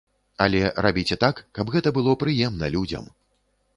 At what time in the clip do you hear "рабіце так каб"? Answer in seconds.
0.85-1.71